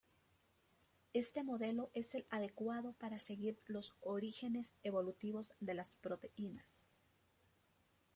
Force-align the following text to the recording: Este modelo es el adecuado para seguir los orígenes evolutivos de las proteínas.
Este 1.13 1.43
modelo 1.43 1.91
es 1.93 2.15
el 2.15 2.25
adecuado 2.31 2.93
para 2.93 3.19
seguir 3.19 3.59
los 3.67 3.93
orígenes 4.01 4.73
evolutivos 4.81 5.53
de 5.59 5.75
las 5.75 5.95
proteínas. 5.97 6.85